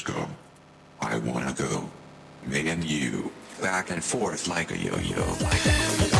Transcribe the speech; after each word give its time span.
Disco. 0.00 0.28
I 1.02 1.18
wanna 1.18 1.52
go. 1.52 1.88
Me 2.46 2.68
and 2.68 2.82
you, 2.82 3.30
back 3.60 3.90
and 3.90 4.02
forth 4.02 4.48
like 4.48 4.70
a 4.70 4.78
yo-yo, 4.78 5.24
like 5.42 5.66
a 5.66 5.72
yo-yo, 5.72 6.19